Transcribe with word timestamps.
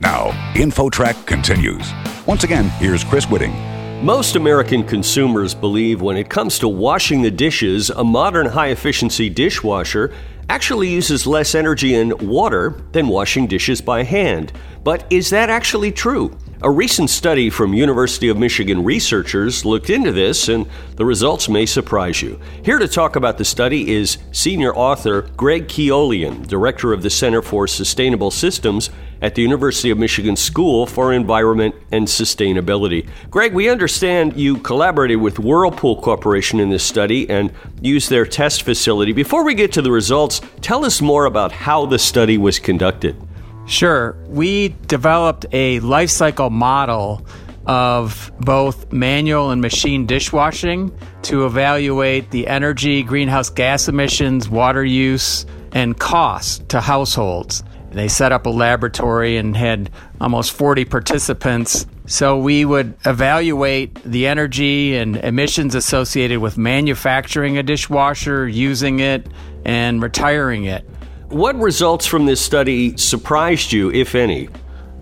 Now, 0.00 0.32
InfoTrack 0.54 1.26
continues. 1.26 1.90
Once 2.26 2.44
again, 2.44 2.68
here's 2.78 3.02
Chris 3.02 3.26
Whitting. 3.26 3.54
Most 4.04 4.36
American 4.36 4.84
consumers 4.84 5.54
believe 5.54 6.02
when 6.02 6.18
it 6.18 6.28
comes 6.28 6.58
to 6.58 6.68
washing 6.68 7.22
the 7.22 7.30
dishes, 7.30 7.88
a 7.88 8.04
modern 8.04 8.46
high 8.46 8.68
efficiency 8.68 9.30
dishwasher 9.30 10.12
actually 10.50 10.88
uses 10.88 11.26
less 11.26 11.54
energy 11.54 11.94
and 11.94 12.12
water 12.20 12.82
than 12.92 13.08
washing 13.08 13.46
dishes 13.46 13.80
by 13.80 14.02
hand. 14.02 14.52
But 14.84 15.06
is 15.08 15.30
that 15.30 15.48
actually 15.48 15.92
true? 15.92 16.36
A 16.62 16.70
recent 16.70 17.08
study 17.08 17.48
from 17.48 17.72
University 17.72 18.28
of 18.28 18.36
Michigan 18.36 18.84
researchers 18.84 19.64
looked 19.64 19.90
into 19.90 20.12
this 20.12 20.48
and 20.48 20.66
the 20.96 21.04
results 21.04 21.48
may 21.48 21.66
surprise 21.66 22.20
you. 22.20 22.38
Here 22.62 22.78
to 22.78 22.86
talk 22.86 23.16
about 23.16 23.38
the 23.38 23.44
study 23.44 23.94
is 23.94 24.18
senior 24.30 24.74
author 24.74 25.22
Greg 25.36 25.68
Keoleian, 25.68 26.46
director 26.46 26.92
of 26.92 27.02
the 27.02 27.10
Center 27.10 27.42
for 27.42 27.66
Sustainable 27.66 28.30
Systems 28.30 28.90
at 29.22 29.34
the 29.34 29.42
University 29.42 29.90
of 29.90 29.98
Michigan 29.98 30.36
School 30.36 30.86
for 30.86 31.12
Environment 31.12 31.74
and 31.92 32.06
Sustainability. 32.06 33.08
Greg, 33.30 33.54
we 33.54 33.68
understand 33.68 34.36
you 34.36 34.58
collaborated 34.58 35.18
with 35.18 35.38
Whirlpool 35.38 36.00
Corporation 36.00 36.60
in 36.60 36.70
this 36.70 36.84
study 36.84 37.28
and 37.28 37.52
used 37.80 38.10
their 38.10 38.26
test 38.26 38.62
facility. 38.62 39.12
Before 39.12 39.44
we 39.44 39.54
get 39.54 39.72
to 39.72 39.82
the 39.82 39.90
results, 39.90 40.40
tell 40.60 40.84
us 40.84 41.00
more 41.00 41.24
about 41.24 41.52
how 41.52 41.86
the 41.86 41.98
study 41.98 42.38
was 42.38 42.58
conducted. 42.58 43.16
Sure. 43.66 44.16
We 44.28 44.76
developed 44.86 45.46
a 45.52 45.80
life 45.80 46.10
cycle 46.10 46.50
model 46.50 47.26
of 47.66 48.30
both 48.38 48.92
manual 48.92 49.50
and 49.50 49.60
machine 49.60 50.06
dishwashing 50.06 50.96
to 51.22 51.46
evaluate 51.46 52.30
the 52.30 52.46
energy, 52.46 53.02
greenhouse 53.02 53.50
gas 53.50 53.88
emissions, 53.88 54.48
water 54.48 54.84
use, 54.84 55.46
and 55.72 55.98
cost 55.98 56.68
to 56.68 56.80
households. 56.80 57.64
They 57.96 58.08
set 58.08 58.30
up 58.30 58.44
a 58.44 58.50
laboratory 58.50 59.38
and 59.38 59.56
had 59.56 59.88
almost 60.20 60.52
40 60.52 60.84
participants. 60.84 61.86
So 62.04 62.36
we 62.36 62.62
would 62.62 62.92
evaluate 63.06 63.94
the 64.04 64.26
energy 64.26 64.94
and 64.98 65.16
emissions 65.16 65.74
associated 65.74 66.40
with 66.40 66.58
manufacturing 66.58 67.56
a 67.56 67.62
dishwasher, 67.62 68.46
using 68.46 69.00
it, 69.00 69.26
and 69.64 70.02
retiring 70.02 70.64
it. 70.64 70.86
What 71.28 71.56
results 71.56 72.04
from 72.04 72.26
this 72.26 72.38
study 72.38 72.98
surprised 72.98 73.72
you, 73.72 73.90
if 73.90 74.14
any? 74.14 74.50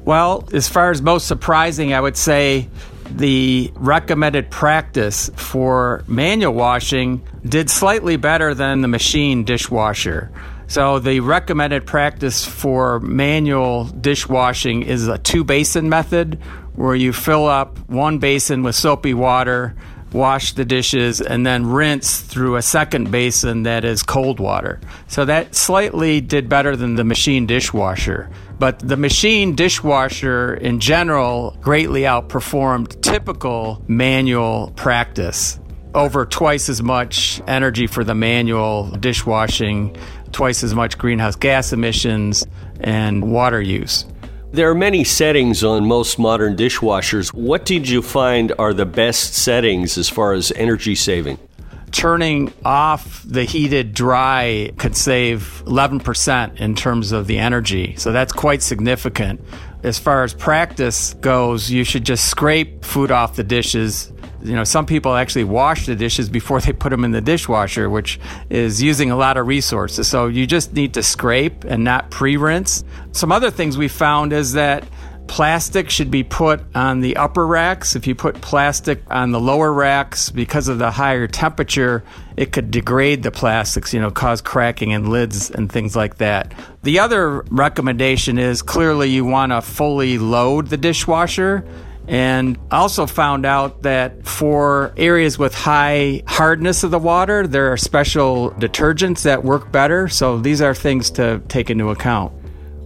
Well, 0.05 0.48
as 0.53 0.69
far 0.69 0.92
as 0.92 1.03
most 1.03 1.27
surprising, 1.27 1.92
I 1.95 2.00
would 2.00 2.17
say 2.17 2.69
the 3.11 3.72
recommended 3.75 4.53
practice 4.53 5.33
for 5.34 6.05
manual 6.06 6.55
washing 6.55 7.27
did 7.45 7.70
slightly 7.70 8.17
better 8.19 8.55
than 8.55 8.83
the 8.83 8.89
machine 8.89 9.42
dishwasher. 9.42 10.31
So, 10.67 10.98
the 10.98 11.20
recommended 11.20 11.87
practice 11.87 12.45
for 12.45 13.01
manual 13.01 13.84
dishwashing 13.84 14.83
is 14.83 15.09
a 15.09 15.19
two 15.19 15.45
basin 15.45 15.89
method 15.89 16.41
where 16.75 16.95
you 16.95 17.12
fill 17.12 17.47
up 17.47 17.79
one 17.89 18.19
basin 18.19 18.62
with 18.62 18.75
soapy 18.75 19.15
water 19.15 19.75
wash 20.15 20.53
the 20.53 20.65
dishes, 20.65 21.21
and 21.21 21.45
then 21.45 21.67
rinse 21.67 22.21
through 22.21 22.56
a 22.56 22.62
second 22.62 23.11
basin 23.11 23.65
that 23.65 23.84
is 23.84 24.03
cold 24.03 24.39
water. 24.41 24.81
So 25.09 25.25
that 25.25 25.55
slightly 25.55 26.21
did 26.21 26.48
better 26.48 26.77
than 26.77 26.95
the 26.95 27.05
machine 27.05 27.47
dishwasher. 27.47 28.31
But 28.59 28.78
the 28.78 28.97
machine 28.97 29.56
dishwasher 29.56 30.55
in 30.55 30.78
general 30.78 31.59
greatly 31.61 32.03
outperformed 32.03 33.03
typical 33.03 33.83
manual 33.89 34.73
practice. 34.77 35.59
Over 35.95 36.27
twice 36.27 36.69
as 36.69 36.83
much 36.83 37.43
energy 37.47 37.87
for 37.87 38.05
the 38.05 38.15
manual 38.15 38.91
dishwashing, 38.91 39.97
twice 40.35 40.63
as 40.63 40.75
much 40.75 40.99
greenhouse 40.99 41.37
gas 41.37 41.73
emissions, 41.73 42.45
and 42.81 43.33
water 43.33 43.63
use. 43.63 44.05
There 44.53 44.71
are 44.71 44.75
many 44.75 45.03
settings 45.03 45.65
on 45.65 45.87
most 45.87 46.19
modern 46.19 46.57
dishwashers. 46.57 47.33
What 47.33 47.65
did 47.65 47.89
you 47.89 48.03
find 48.03 48.53
are 48.59 48.73
the 48.73 48.87
best 48.87 49.35
settings 49.35 49.99
as 49.99 50.09
far 50.09 50.33
as 50.33 50.53
energy 50.53 50.95
saving? 50.95 51.39
Turning 51.91 52.53
off 52.65 53.23
the 53.25 53.44
heated 53.44 53.94
dry 53.94 54.71
could 54.78 54.97
save 54.97 55.62
11% 55.67 56.61
in 56.61 56.75
terms 56.77 57.11
of 57.11 57.27
the 57.27 57.39
energy. 57.39 57.94
So 57.97 58.12
that's 58.12 58.33
quite 58.33 58.62
significant. 58.62 59.41
As 59.83 59.99
far 59.99 60.23
as 60.25 60.34
practice 60.34 61.15
goes, 61.15 61.71
you 61.71 61.84
should 61.84 62.05
just 62.05 62.28
scrape 62.28 62.84
food 62.84 63.11
off 63.11 63.37
the 63.37 63.44
dishes 63.44 64.12
you 64.44 64.55
know, 64.55 64.65
some 64.65 64.87
people 64.87 65.15
actually 65.15 65.44
wash 65.44 65.87
the 65.87 65.97
dishes 65.97 66.28
before 66.28 66.60
they 66.60 66.72
put 66.72 66.91
them 66.91 67.05
in 67.05 67.10
the 67.10 67.21
dishwasher, 67.21 67.88
which 67.88 68.21
is 68.50 68.82
using 68.82 69.10
a 69.10 69.16
lot 69.16 69.37
of 69.37 69.47
resources. 69.47 70.06
So 70.06 70.27
you 70.27 70.47
just 70.47 70.75
need 70.75 70.94
to 70.94 71.03
scrape 71.03 71.65
and 71.65 71.82
not 71.82 72.10
pre 72.10 72.37
rinse. 72.37 72.84
Some 73.12 73.32
other 73.32 73.50
things 73.50 73.78
we 73.78 73.88
found 73.88 74.32
is 74.32 74.53
that 74.53 74.84
plastic 75.27 75.88
should 75.91 76.10
be 76.10 76.22
put 76.22 76.60
on 76.75 77.00
the 77.00 77.16
upper 77.16 77.47
racks. 77.47 77.97
If 77.97 78.06
you 78.06 78.15
put 78.15 78.41
plastic 78.41 79.03
on 79.10 79.32
the 79.32 79.41
lower 79.41 79.72
racks, 79.72 80.31
because 80.31 80.69
of 80.69 80.78
the 80.78 80.91
higher 80.91 81.26
temperature, 81.26 82.05
it 82.37 82.53
could 82.53 82.71
degrade 82.71 83.22
the 83.22 83.31
plastics, 83.31 83.94
you 83.94 84.00
know, 84.00 84.11
cause 84.11 84.43
cracking 84.43 84.91
in 84.91 85.11
lids 85.11 85.50
and 85.50 85.71
things 85.71 85.97
like 85.97 86.19
that. 86.19 86.53
The 86.82 86.99
other 86.99 87.41
recommendation 87.49 88.38
is 88.38 88.62
clearly 88.62 89.11
you 89.11 89.25
want 89.25 89.53
to 89.53 89.62
fully 89.62 90.19
load 90.19 90.69
the 90.69 90.76
dishwasher 90.76 91.65
and 92.06 92.59
I 92.70 92.78
also 92.78 93.06
found 93.06 93.47
out 93.47 93.82
that 93.82 94.26
for 94.26 94.92
areas 94.97 95.38
with 95.38 95.54
high 95.54 96.22
hardness 96.26 96.84
of 96.84 96.91
the 96.91 96.98
water, 96.98 97.47
there 97.47 97.72
are 97.72 97.76
special 97.76 98.50
detergents 98.53 99.22
that 99.22 99.44
work 99.44 99.72
better. 99.72 100.09
So 100.09 100.38
these 100.38 100.60
are 100.60 100.75
things 100.75 101.10
to 101.12 101.41
take 101.48 101.70
into 101.70 101.91
account. 101.91 102.32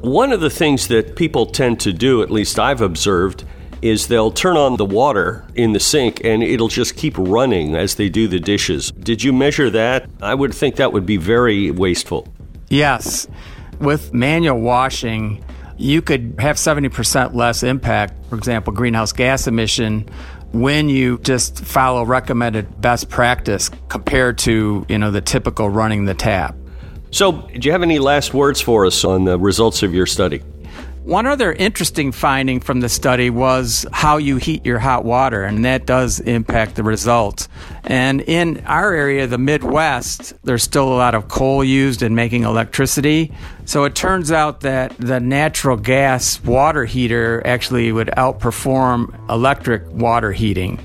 One 0.00 0.32
of 0.32 0.40
the 0.40 0.50
things 0.50 0.88
that 0.88 1.16
people 1.16 1.46
tend 1.46 1.80
to 1.80 1.92
do, 1.92 2.22
at 2.22 2.30
least 2.30 2.60
I've 2.60 2.80
observed, 2.80 3.44
is 3.82 4.06
they'll 4.06 4.30
turn 4.30 4.56
on 4.56 4.76
the 4.76 4.84
water 4.84 5.44
in 5.54 5.72
the 5.72 5.80
sink 5.80 6.24
and 6.24 6.42
it'll 6.42 6.68
just 6.68 6.96
keep 6.96 7.16
running 7.18 7.74
as 7.74 7.96
they 7.96 8.08
do 8.08 8.28
the 8.28 8.40
dishes. 8.40 8.92
Did 8.92 9.22
you 9.22 9.32
measure 9.32 9.70
that? 9.70 10.08
I 10.22 10.34
would 10.34 10.54
think 10.54 10.76
that 10.76 10.92
would 10.92 11.06
be 11.06 11.16
very 11.16 11.72
wasteful. 11.72 12.28
Yes. 12.68 13.26
With 13.80 14.12
manual 14.12 14.60
washing, 14.60 15.44
you 15.78 16.02
could 16.02 16.34
have 16.38 16.56
70% 16.56 17.34
less 17.34 17.62
impact, 17.62 18.14
for 18.28 18.36
example, 18.36 18.72
greenhouse 18.72 19.12
gas 19.12 19.46
emission 19.46 20.08
when 20.52 20.88
you 20.88 21.18
just 21.18 21.64
follow 21.64 22.04
recommended 22.04 22.80
best 22.80 23.08
practice 23.08 23.70
compared 23.88 24.38
to, 24.38 24.84
you 24.88 24.98
know, 24.98 25.10
the 25.10 25.20
typical 25.20 25.70
running 25.70 26.04
the 26.04 26.14
tap. 26.14 26.56
So, 27.10 27.32
do 27.32 27.60
you 27.66 27.72
have 27.72 27.82
any 27.82 27.98
last 27.98 28.34
words 28.34 28.60
for 28.60 28.84
us 28.84 29.04
on 29.04 29.24
the 29.24 29.38
results 29.38 29.82
of 29.82 29.94
your 29.94 30.06
study? 30.06 30.42
One 31.08 31.24
other 31.24 31.54
interesting 31.54 32.12
finding 32.12 32.60
from 32.60 32.80
the 32.80 32.90
study 32.90 33.30
was 33.30 33.86
how 33.94 34.18
you 34.18 34.36
heat 34.36 34.66
your 34.66 34.78
hot 34.78 35.06
water, 35.06 35.42
and 35.42 35.64
that 35.64 35.86
does 35.86 36.20
impact 36.20 36.74
the 36.74 36.82
results. 36.82 37.48
And 37.84 38.20
in 38.20 38.62
our 38.66 38.92
area, 38.92 39.26
the 39.26 39.38
Midwest, 39.38 40.34
there's 40.44 40.62
still 40.62 40.86
a 40.86 40.98
lot 40.98 41.14
of 41.14 41.28
coal 41.28 41.64
used 41.64 42.02
in 42.02 42.14
making 42.14 42.44
electricity. 42.44 43.32
So 43.64 43.84
it 43.84 43.94
turns 43.94 44.30
out 44.30 44.60
that 44.60 44.98
the 44.98 45.18
natural 45.18 45.78
gas 45.78 46.44
water 46.44 46.84
heater 46.84 47.40
actually 47.46 47.90
would 47.90 48.08
outperform 48.08 49.30
electric 49.30 49.90
water 49.90 50.32
heating. 50.32 50.78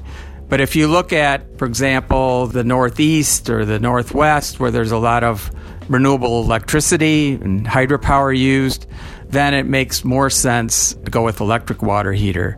But 0.47 0.61
if 0.61 0.77
you 0.77 0.87
look 0.87 1.11
at, 1.11 1.57
for 1.57 1.65
example, 1.65 2.47
the 2.47 2.63
Northeast 2.63 3.49
or 3.49 3.65
the 3.65 3.77
Northwest, 3.79 4.57
where 4.57 4.71
there's 4.71 4.93
a 4.93 4.97
lot 4.97 5.25
of 5.25 5.51
renewable 5.87 6.41
electricity 6.41 7.33
and 7.33 7.65
hydropower 7.65 8.37
used, 8.37 8.87
then 9.27 9.53
it 9.53 9.65
makes 9.65 10.03
more 10.03 10.29
sense 10.29 10.93
to 10.93 11.11
go 11.11 11.23
with 11.23 11.41
electric 11.41 11.81
water 11.81 12.13
heater. 12.13 12.57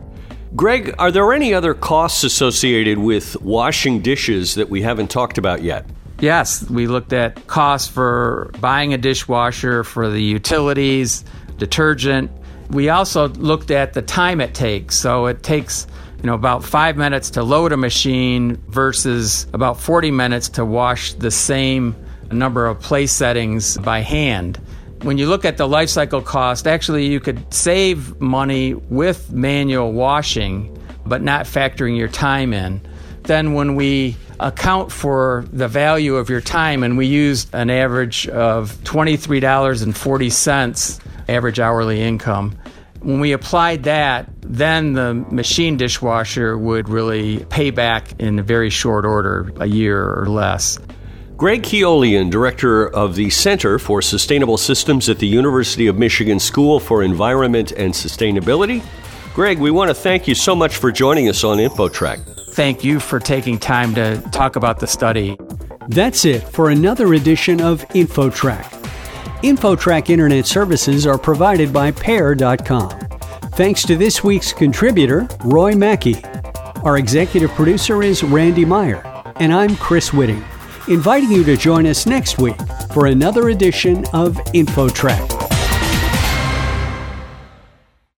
Greg, 0.54 0.94
are 0.98 1.10
there 1.10 1.32
any 1.32 1.52
other 1.52 1.74
costs 1.74 2.24
associated 2.24 2.98
with 2.98 3.40
washing 3.42 4.00
dishes 4.00 4.54
that 4.54 4.70
we 4.70 4.82
haven't 4.82 5.10
talked 5.10 5.38
about 5.38 5.62
yet? 5.62 5.84
Yes, 6.20 6.68
we 6.70 6.86
looked 6.86 7.12
at 7.12 7.46
costs 7.46 7.88
for 7.88 8.50
buying 8.60 8.94
a 8.94 8.98
dishwasher, 8.98 9.84
for 9.84 10.08
the 10.08 10.22
utilities, 10.22 11.24
detergent. 11.58 12.30
We 12.70 12.88
also 12.88 13.28
looked 13.28 13.70
at 13.70 13.92
the 13.92 14.02
time 14.02 14.40
it 14.40 14.54
takes. 14.54 14.96
So 14.96 15.26
it 15.26 15.42
takes 15.42 15.86
you 16.22 16.26
know 16.26 16.34
about 16.34 16.64
five 16.64 16.96
minutes 16.96 17.30
to 17.30 17.42
load 17.42 17.72
a 17.72 17.76
machine 17.76 18.56
versus 18.68 19.46
about 19.52 19.78
40 19.78 20.10
minutes 20.10 20.48
to 20.50 20.64
wash 20.64 21.12
the 21.14 21.30
same 21.30 21.94
number 22.34 22.66
of 22.66 22.80
place 22.80 23.12
settings 23.12 23.78
by 23.78 24.00
hand 24.00 24.60
when 25.02 25.18
you 25.18 25.28
look 25.28 25.44
at 25.44 25.56
the 25.56 25.68
life 25.68 25.88
cycle 25.88 26.20
cost, 26.22 26.66
actually 26.66 27.06
you 27.06 27.20
could 27.20 27.54
save 27.54 28.20
money 28.20 28.74
with 28.74 29.30
manual 29.30 29.92
washing, 29.92 30.76
but 31.04 31.22
not 31.22 31.46
factoring 31.46 31.96
your 31.96 32.08
time 32.08 32.52
in. 32.52 32.80
Then 33.22 33.54
when 33.54 33.76
we 33.76 34.16
account 34.40 34.90
for 34.92 35.46
the 35.52 35.68
value 35.68 36.16
of 36.16 36.28
your 36.28 36.40
time, 36.40 36.82
and 36.82 36.98
we 36.98 37.06
used 37.06 37.54
an 37.54 37.70
average 37.70 38.26
of 38.28 38.72
$23.40 38.84 41.00
average 41.28 41.60
hourly 41.60 42.02
income. 42.02 42.58
When 43.00 43.20
we 43.20 43.32
applied 43.32 43.82
that, 43.84 44.28
then 44.42 44.94
the 44.94 45.14
machine 45.14 45.76
dishwasher 45.76 46.58
would 46.58 46.88
really 46.88 47.44
pay 47.46 47.70
back 47.70 48.20
in 48.20 48.38
a 48.38 48.42
very 48.42 48.70
short 48.70 49.04
order, 49.04 49.52
a 49.56 49.66
year 49.66 50.18
or 50.18 50.26
less. 50.26 50.78
Greg 51.36 51.62
Keoleian, 51.62 52.30
director 52.30 52.88
of 52.88 53.14
the 53.14 53.28
Center 53.28 53.78
for 53.78 54.00
Sustainable 54.00 54.56
Systems 54.56 55.10
at 55.10 55.18
the 55.18 55.26
University 55.26 55.86
of 55.86 55.98
Michigan 55.98 56.40
School 56.40 56.80
for 56.80 57.02
Environment 57.02 57.72
and 57.72 57.92
Sustainability. 57.92 58.82
Greg, 59.34 59.58
we 59.58 59.70
want 59.70 59.90
to 59.90 59.94
thank 59.94 60.26
you 60.26 60.34
so 60.34 60.56
much 60.56 60.78
for 60.78 60.90
joining 60.90 61.28
us 61.28 61.44
on 61.44 61.58
InfoTrack. 61.58 62.54
Thank 62.54 62.82
you 62.82 62.98
for 62.98 63.20
taking 63.20 63.58
time 63.58 63.94
to 63.96 64.18
talk 64.32 64.56
about 64.56 64.80
the 64.80 64.86
study. 64.86 65.36
That's 65.88 66.24
it 66.24 66.40
for 66.42 66.70
another 66.70 67.12
edition 67.12 67.60
of 67.60 67.82
InfoTrack. 67.88 68.64
InfoTrack 69.42 70.08
Internet 70.08 70.46
services 70.46 71.06
are 71.06 71.18
provided 71.18 71.70
by 71.70 71.90
Pair.com. 71.90 72.98
Thanks 73.52 73.82
to 73.82 73.94
this 73.94 74.24
week's 74.24 74.54
contributor, 74.54 75.28
Roy 75.44 75.74
Mackey. 75.74 76.16
Our 76.82 76.96
executive 76.96 77.50
producer 77.50 78.02
is 78.02 78.22
Randy 78.22 78.64
Meyer, 78.64 79.02
and 79.36 79.52
I'm 79.52 79.76
Chris 79.76 80.10
Whitting, 80.14 80.42
inviting 80.88 81.32
you 81.32 81.44
to 81.44 81.56
join 81.56 81.86
us 81.86 82.06
next 82.06 82.38
week 82.38 82.56
for 82.92 83.06
another 83.06 83.48
edition 83.48 84.04
of 84.12 84.34
InfoTrack. 84.54 85.35